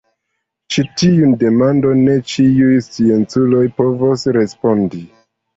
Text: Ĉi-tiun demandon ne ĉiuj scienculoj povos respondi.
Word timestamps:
Ĉi-tiun 0.75 1.35
demandon 1.43 2.01
ne 2.07 2.15
ĉiuj 2.31 2.79
scienculoj 2.87 3.63
povos 3.83 4.27
respondi. 4.39 5.05